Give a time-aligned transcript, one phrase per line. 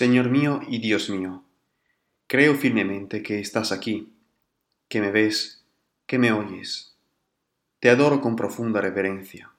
[0.00, 1.44] Señor mío y Dios mío,
[2.26, 4.14] creo firmemente que estás aquí,
[4.88, 5.66] que me ves,
[6.06, 6.96] que me oyes.
[7.80, 9.52] Te adoro con profunda reverencia.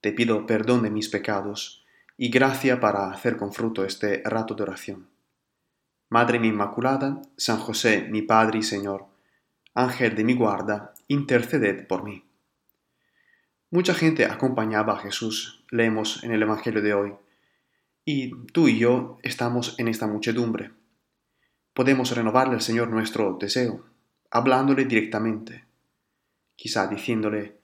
[0.00, 1.84] Te pido perdón de mis pecados
[2.16, 5.06] y gracia para hacer con fruto este rato de oración.
[6.08, 9.04] Madre mi Inmaculada, San José, mi Padre y Señor,
[9.74, 12.24] Ángel de mi guarda, interceded por mí.
[13.68, 17.14] Mucha gente acompañaba a Jesús, leemos en el Evangelio de hoy,
[18.10, 20.70] y tú y yo estamos en esta muchedumbre.
[21.74, 23.84] Podemos renovarle al Señor nuestro deseo,
[24.30, 25.66] hablándole directamente,
[26.56, 27.58] quizá diciéndole,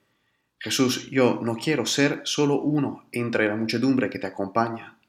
[0.59, 4.99] Jesús, yo no quiero ser solo uno entre la muchedumbre que te acompaña.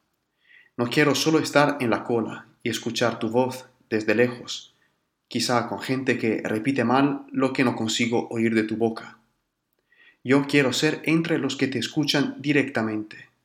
[0.79, 4.75] No quiero solo estar en la cola y escuchar tu voz desde lejos,
[5.29, 9.19] quizá con gente que repite mal lo que no consigo oír de tu boca.
[10.25, 13.36] Yo quiero ser entre los que te escuchan directamente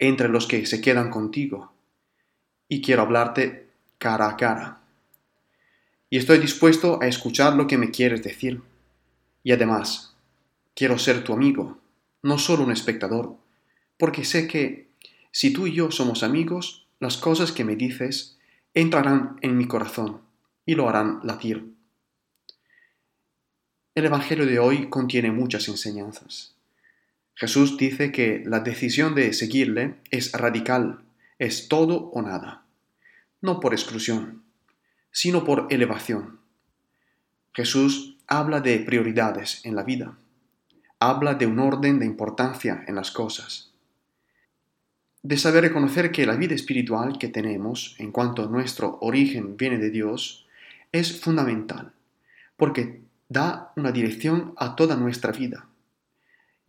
[0.00, 1.72] entre los que se quedan contigo
[2.68, 4.80] y quiero hablarte cara a cara.
[6.08, 8.62] Y estoy dispuesto a escuchar lo que me quieres decir.
[9.44, 10.16] Y además,
[10.74, 11.78] quiero ser tu amigo,
[12.22, 13.36] no solo un espectador,
[13.98, 14.88] porque sé que
[15.30, 18.38] si tú y yo somos amigos, las cosas que me dices
[18.74, 20.20] entrarán en mi corazón
[20.64, 21.74] y lo harán latir.
[23.94, 26.54] El Evangelio de hoy contiene muchas enseñanzas.
[27.40, 31.04] Jesús dice que la decisión de seguirle es radical,
[31.38, 32.66] es todo o nada,
[33.40, 34.42] no por exclusión,
[35.10, 36.40] sino por elevación.
[37.54, 40.18] Jesús habla de prioridades en la vida,
[40.98, 43.72] habla de un orden de importancia en las cosas,
[45.22, 49.88] de saber reconocer que la vida espiritual que tenemos, en cuanto nuestro origen viene de
[49.88, 50.46] Dios,
[50.92, 51.92] es fundamental,
[52.58, 53.00] porque
[53.30, 55.69] da una dirección a toda nuestra vida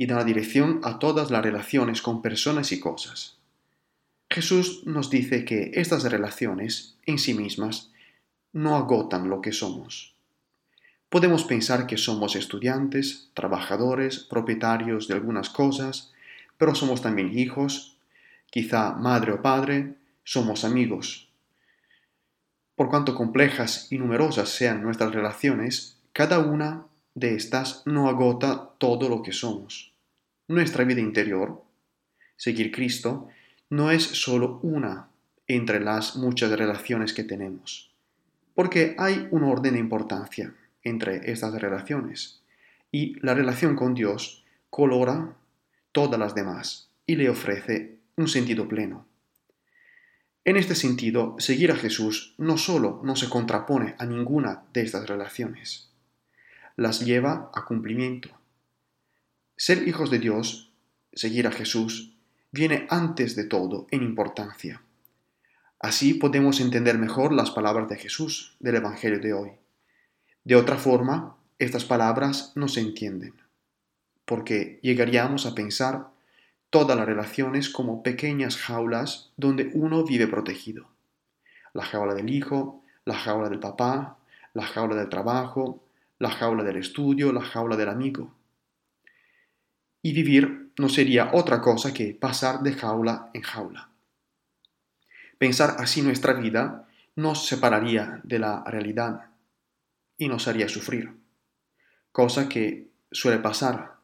[0.01, 3.37] y da dirección a todas las relaciones con personas y cosas.
[4.31, 7.91] Jesús nos dice que estas relaciones en sí mismas
[8.51, 10.15] no agotan lo que somos.
[11.07, 16.11] Podemos pensar que somos estudiantes, trabajadores, propietarios de algunas cosas,
[16.57, 17.95] pero somos también hijos,
[18.49, 21.29] quizá madre o padre, somos amigos.
[22.73, 29.07] Por cuanto complejas y numerosas sean nuestras relaciones, cada una de estas no agota todo
[29.07, 29.90] lo que somos
[30.51, 31.63] nuestra vida interior,
[32.35, 33.29] seguir Cristo,
[33.69, 35.09] no es solo una
[35.47, 37.91] entre las muchas relaciones que tenemos,
[38.53, 40.53] porque hay un orden de importancia
[40.83, 42.41] entre estas relaciones,
[42.91, 45.37] y la relación con Dios colora
[45.91, 49.05] todas las demás y le ofrece un sentido pleno.
[50.43, 55.07] En este sentido, seguir a Jesús no solo no se contrapone a ninguna de estas
[55.07, 55.91] relaciones,
[56.75, 58.40] las lleva a cumplimiento
[59.61, 60.71] ser hijos de Dios,
[61.13, 62.17] seguir a Jesús,
[62.51, 64.81] viene antes de todo en importancia.
[65.79, 69.51] Así podemos entender mejor las palabras de Jesús del Evangelio de hoy.
[70.43, 73.35] De otra forma, estas palabras no se entienden,
[74.25, 76.07] porque llegaríamos a pensar
[76.71, 80.87] todas las relaciones como pequeñas jaulas donde uno vive protegido.
[81.73, 84.17] La jaula del hijo, la jaula del papá,
[84.55, 85.83] la jaula del trabajo,
[86.17, 88.33] la jaula del estudio, la jaula del amigo
[90.01, 93.89] y vivir no sería otra cosa que pasar de jaula en jaula.
[95.37, 99.29] Pensar así nuestra vida nos separaría de la realidad
[100.17, 101.13] y nos haría sufrir,
[102.11, 104.01] cosa que suele pasar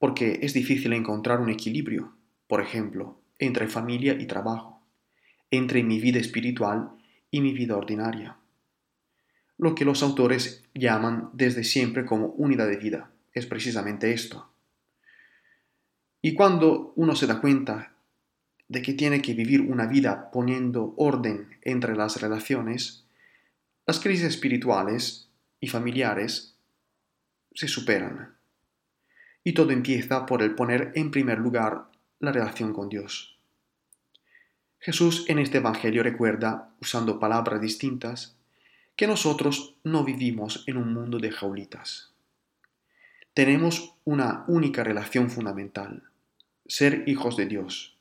[0.00, 2.14] porque es difícil encontrar un equilibrio,
[2.48, 4.82] por ejemplo, entre familia y trabajo,
[5.50, 6.92] entre mi vida espiritual
[7.30, 8.38] y mi vida ordinaria.
[9.58, 14.50] Lo que los autores llaman desde siempre como unidad de vida es precisamente esto,
[16.22, 17.92] y cuando uno se da cuenta
[18.68, 23.04] de que tiene que vivir una vida poniendo orden entre las relaciones,
[23.86, 25.28] las crisis espirituales
[25.60, 26.54] y familiares
[27.54, 28.36] se superan.
[29.42, 31.86] Y todo empieza por el poner en primer lugar
[32.20, 33.38] la relación con Dios.
[34.78, 38.36] Jesús en este Evangelio recuerda, usando palabras distintas,
[38.96, 42.12] que nosotros no vivimos en un mundo de jaulitas.
[43.34, 46.09] Tenemos una única relación fundamental,
[46.70, 47.98] ser hijos de Dios.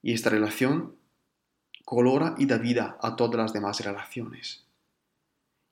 [0.00, 0.94] Y esta relación
[1.84, 4.64] colora y da vida a todas las demás relaciones.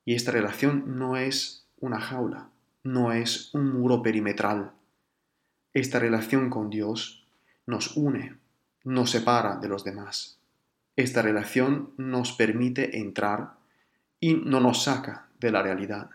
[0.05, 2.51] Y esta relación no es una jaula,
[2.83, 4.73] no es un muro perimetral.
[5.73, 7.25] Esta relación con Dios
[7.67, 8.37] nos une,
[8.83, 10.41] nos separa de los demás.
[10.97, 13.53] Esta relación nos permite entrar
[14.19, 16.11] y no nos saca de la realidad.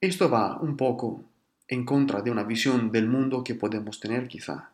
[0.00, 1.24] Esto va un poco
[1.68, 4.70] en contra de una visión del mundo que podemos tener quizá.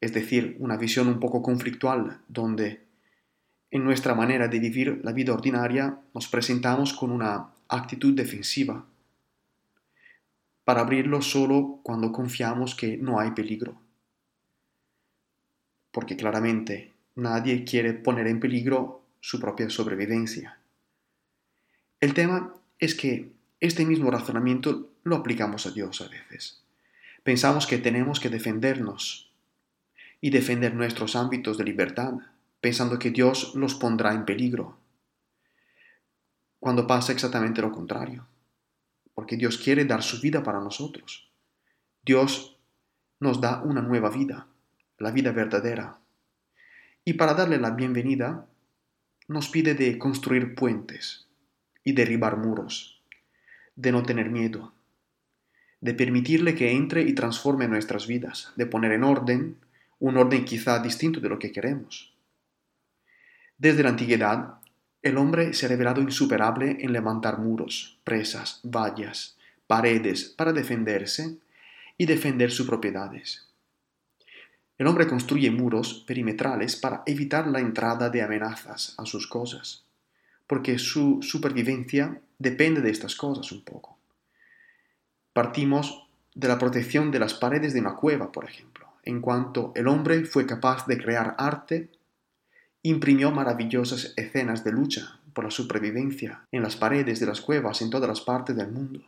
[0.00, 2.82] Es decir, una visión un poco conflictual, donde
[3.70, 8.84] en nuestra manera de vivir la vida ordinaria nos presentamos con una actitud defensiva,
[10.64, 13.76] para abrirlo solo cuando confiamos que no hay peligro.
[15.90, 20.58] Porque claramente nadie quiere poner en peligro su propia sobrevivencia.
[22.00, 23.30] El tema es que
[23.60, 26.62] este mismo razonamiento lo aplicamos a Dios a veces.
[27.22, 29.30] Pensamos que tenemos que defendernos
[30.20, 32.14] y defender nuestros ámbitos de libertad,
[32.60, 34.78] pensando que Dios los pondrá en peligro,
[36.62, 38.24] cuando pasa exactamente lo contrario,
[39.14, 41.28] porque Dios quiere dar su vida para nosotros.
[42.04, 42.56] Dios
[43.18, 44.46] nos da una nueva vida,
[44.98, 45.98] la vida verdadera.
[47.04, 48.46] Y para darle la bienvenida,
[49.26, 51.26] nos pide de construir puentes
[51.82, 53.02] y derribar muros,
[53.74, 54.72] de no tener miedo,
[55.82, 59.56] de permitirle que entre y transforme nuestras vidas, de poner en orden
[59.98, 62.14] un orden quizá distinto de lo que queremos.
[63.58, 64.54] Desde la antigüedad,
[65.02, 69.36] el hombre se ha revelado insuperable en levantar muros, presas, vallas,
[69.66, 71.38] paredes para defenderse
[71.98, 73.48] y defender sus propiedades.
[74.78, 79.84] El hombre construye muros perimetrales para evitar la entrada de amenazas a sus cosas,
[80.46, 83.91] porque su supervivencia depende de estas cosas un poco.
[85.32, 89.88] Partimos de la protección de las paredes de una cueva, por ejemplo en cuanto el
[89.88, 91.90] hombre fue capaz de crear arte,
[92.82, 97.90] imprimió maravillosas escenas de lucha por la supervivencia en las paredes de las cuevas en
[97.90, 99.04] todas las partes del mundo.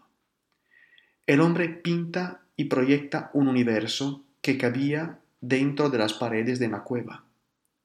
[1.26, 6.82] El hombre pinta y proyecta un universo que cabía dentro de las paredes de una
[6.82, 7.24] cueva,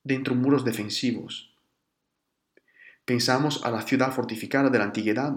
[0.04, 1.54] dentro de muros defensivos.
[3.06, 5.34] Pensamos a la ciudad fortificada de la antigüedad,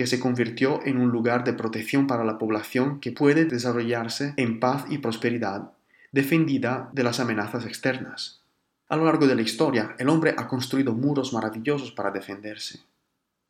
[0.00, 4.58] que se convirtió en un lugar de protección para la población que puede desarrollarse en
[4.58, 5.72] paz y prosperidad,
[6.10, 8.40] defendida de las amenazas externas.
[8.88, 12.80] A lo largo de la historia, el hombre ha construido muros maravillosos para defenderse.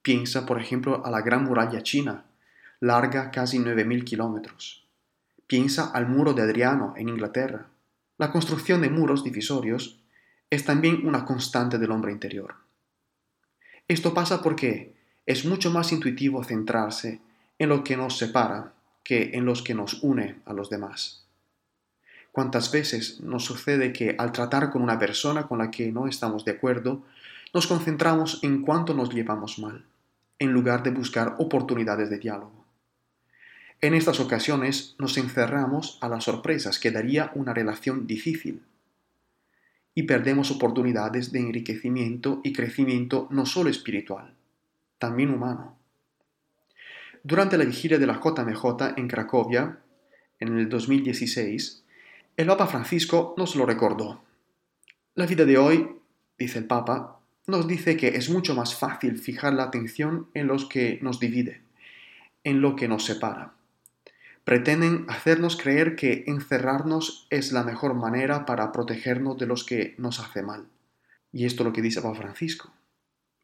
[0.03, 2.25] Piensa, por ejemplo, a la Gran Muralla China,
[2.81, 4.85] larga casi 9.000 kilómetros.
[5.47, 7.69] Piensa al muro de Adriano en Inglaterra.
[8.19, 10.01] La construcción de muros divisorios
[10.51, 12.57] es también una constante del hombre interior.
[13.87, 17.21] Esto pasa porque es mucho más intuitivo centrarse
[17.59, 18.73] en lo que nos separa
[19.05, 21.25] que en los que nos une a los demás.
[22.33, 26.45] ¿Cuántas veces nos sucede que al tratar con una persona con la que no estamos
[26.45, 27.03] de acuerdo,
[27.53, 29.85] nos concentramos en cuánto nos llevamos mal,
[30.39, 32.65] en lugar de buscar oportunidades de diálogo?
[33.83, 38.63] En estas ocasiones nos encerramos a las sorpresas que daría una relación difícil
[39.95, 44.35] y perdemos oportunidades de enriquecimiento y crecimiento no solo espiritual,
[45.01, 45.77] también humano.
[47.25, 49.81] Durante la vigilia de la JMJ en Cracovia,
[50.39, 51.83] en el 2016,
[52.37, 54.23] el Papa Francisco nos lo recordó.
[55.15, 55.97] La vida de hoy,
[56.39, 60.67] dice el Papa, nos dice que es mucho más fácil fijar la atención en los
[60.67, 61.63] que nos divide,
[62.45, 63.55] en lo que nos separa.
[64.45, 70.21] Pretenden hacernos creer que encerrarnos es la mejor manera para protegernos de los que nos
[70.21, 70.67] hace mal.
[71.33, 72.71] Y esto es lo que dice Papa Francisco.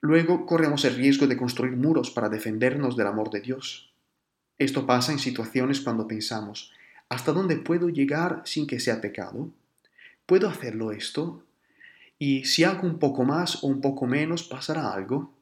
[0.07, 3.91] Luego corremos el riesgo de construir muros para defendernos del amor de Dios.
[4.57, 6.71] Esto pasa en situaciones cuando pensamos,
[7.09, 9.51] ¿hasta dónde puedo llegar sin que sea pecado?
[10.25, 11.43] ¿Puedo hacerlo esto?
[12.21, 15.33] ¿Y si hago un poco más o un poco menos, pasará algo?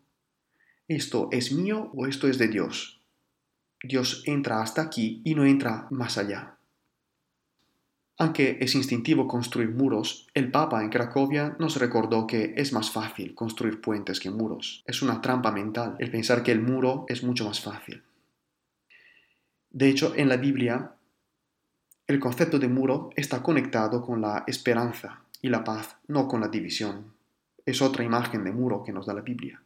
[0.88, 3.02] ¿Esto es mío o esto es de Dios?
[3.82, 6.53] Dios entra hasta aquí y no entra más allá.
[8.16, 13.34] Aunque es instintivo construir muros, el Papa en Cracovia nos recordó que es más fácil
[13.34, 14.84] construir puentes que muros.
[14.86, 18.02] Es una trampa mental el pensar que el muro es mucho más fácil.
[19.70, 20.92] De hecho, en la Biblia,
[22.06, 26.48] el concepto de muro está conectado con la esperanza y la paz, no con la
[26.48, 27.14] división.
[27.66, 29.60] Es otra imagen de muro que nos da la Biblia.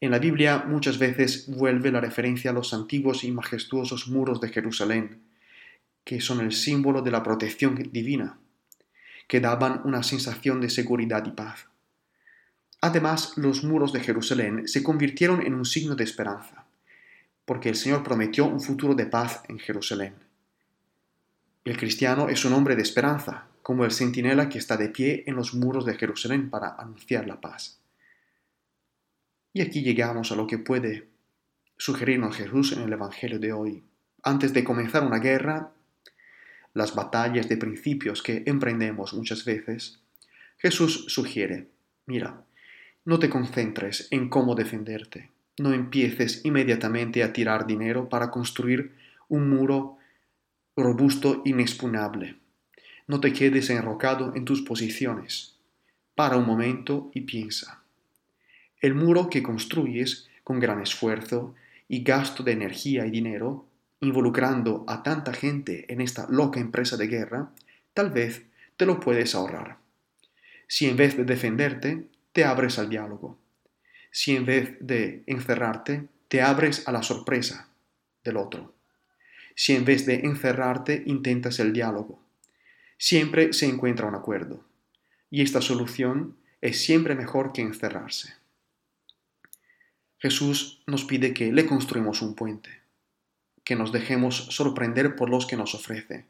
[0.00, 4.50] En la Biblia muchas veces vuelve la referencia a los antiguos y majestuosos muros de
[4.50, 5.29] Jerusalén,
[6.10, 8.36] que son el símbolo de la protección divina,
[9.28, 11.68] que daban una sensación de seguridad y paz.
[12.80, 16.66] Además, los muros de Jerusalén se convirtieron en un signo de esperanza,
[17.44, 20.14] porque el Señor prometió un futuro de paz en Jerusalén.
[21.64, 25.36] El cristiano es un hombre de esperanza, como el centinela que está de pie en
[25.36, 27.78] los muros de Jerusalén para anunciar la paz.
[29.52, 31.08] Y aquí llegamos a lo que puede
[31.76, 33.84] sugerirnos Jesús en el Evangelio de hoy.
[34.24, 35.72] Antes de comenzar una guerra,
[36.74, 40.00] las batallas de principios que emprendemos muchas veces,
[40.58, 41.68] Jesús sugiere,
[42.06, 42.44] mira,
[43.04, 48.94] no te concentres en cómo defenderte, no empieces inmediatamente a tirar dinero para construir
[49.28, 49.98] un muro
[50.76, 52.36] robusto inexpugnable.
[53.06, 55.56] No te quedes enrocado en tus posiciones.
[56.14, 57.82] para un momento y piensa.
[58.78, 61.54] El muro que construyes con gran esfuerzo
[61.88, 63.66] y gasto de energía y dinero,
[64.00, 67.50] involucrando a tanta gente en esta loca empresa de guerra,
[67.94, 69.78] tal vez te lo puedes ahorrar.
[70.66, 73.38] Si en vez de defenderte, te abres al diálogo.
[74.10, 77.68] Si en vez de encerrarte, te abres a la sorpresa
[78.24, 78.74] del otro.
[79.54, 82.22] Si en vez de encerrarte, intentas el diálogo.
[82.98, 84.64] Siempre se encuentra un acuerdo.
[85.30, 88.34] Y esta solución es siempre mejor que encerrarse.
[90.18, 92.79] Jesús nos pide que le construimos un puente,
[93.70, 96.24] que nos dejemos sorprender por los que nos ofrece,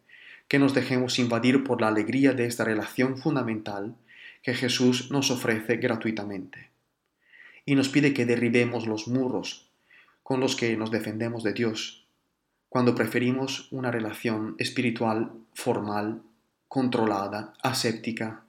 [0.47, 3.95] que nos dejemos invadir por la alegría de esta relación fundamental
[4.43, 6.69] que Jesús nos ofrece gratuitamente.
[7.65, 9.71] Y nos pide que derribemos los muros
[10.23, 12.05] con los que nos defendemos de Dios,
[12.69, 16.21] cuando preferimos una relación espiritual formal,
[16.69, 18.45] controlada, aséptica,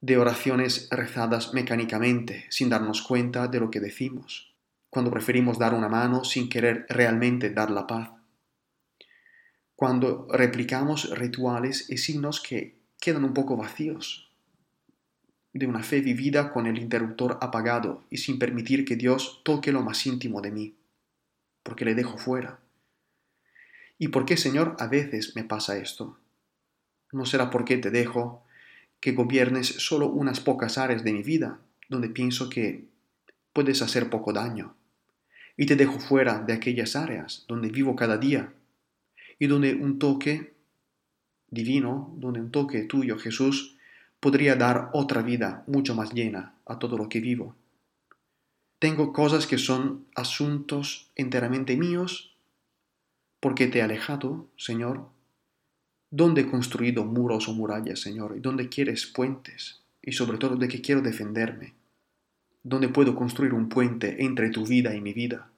[0.00, 4.52] de oraciones rezadas mecánicamente, sin darnos cuenta de lo que decimos,
[4.90, 8.10] cuando preferimos dar una mano sin querer realmente dar la paz,
[9.76, 14.28] cuando replicamos rituales y signos que quedan un poco vacíos,
[15.52, 19.82] de una fe vivida con el interruptor apagado y sin permitir que Dios toque lo
[19.82, 20.76] más íntimo de mí,
[21.62, 22.60] porque le dejo fuera.
[23.98, 26.18] ¿Y por qué, Señor, a veces me pasa esto?
[27.12, 28.44] ¿No será porque te dejo
[29.00, 32.88] que gobiernes solo unas pocas áreas de mi vida, donde pienso que
[33.52, 34.74] puedes hacer poco daño,
[35.56, 38.52] y te dejo fuera de aquellas áreas donde vivo cada día,
[39.38, 40.54] y donde un toque
[41.50, 43.76] divino, donde un toque tuyo, Jesús,
[44.20, 47.54] podría dar otra vida mucho más llena a todo lo que vivo.
[48.78, 52.36] Tengo cosas que son asuntos enteramente míos
[53.40, 55.08] porque te he alejado, Señor.
[56.10, 58.34] ¿Dónde he construido muros o murallas, Señor?
[58.36, 59.80] ¿Y dónde quieres puentes?
[60.02, 61.74] Y sobre todo, ¿de qué quiero defenderme?
[62.62, 65.50] ¿Dónde puedo construir un puente entre tu vida y mi vida?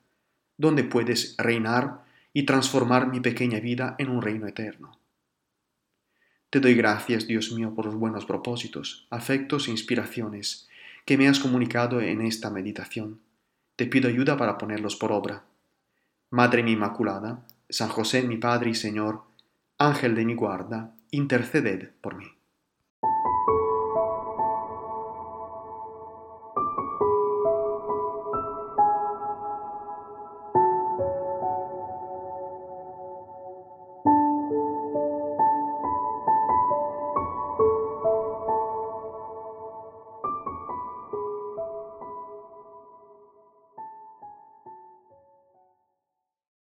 [0.57, 4.99] ¿Dónde puedes reinar y transformar mi pequeña vida en un reino eterno?
[6.50, 10.69] Te doy gracias, Dios mío, por los buenos propósitos, afectos e inspiraciones
[11.04, 13.21] que me has comunicado en esta meditación.
[13.76, 15.45] Te pido ayuda para ponerlos por obra.
[16.30, 19.23] Madre mi Inmaculada, San José mi Padre y Señor,
[19.78, 22.26] Ángel de mi guarda, interceded por mí.